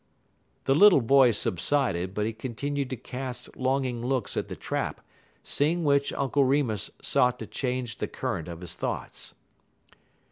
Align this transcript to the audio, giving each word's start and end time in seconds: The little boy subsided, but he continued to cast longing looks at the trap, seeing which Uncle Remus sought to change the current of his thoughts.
The 0.63 0.73
little 0.73 1.01
boy 1.03 1.29
subsided, 1.29 2.15
but 2.15 2.25
he 2.25 2.33
continued 2.33 2.89
to 2.89 2.95
cast 2.95 3.55
longing 3.55 4.03
looks 4.03 4.35
at 4.35 4.47
the 4.47 4.55
trap, 4.55 5.01
seeing 5.43 5.83
which 5.83 6.11
Uncle 6.13 6.43
Remus 6.43 6.89
sought 7.03 7.37
to 7.37 7.45
change 7.45 7.99
the 7.99 8.07
current 8.07 8.47
of 8.47 8.61
his 8.61 8.73
thoughts. 8.73 9.35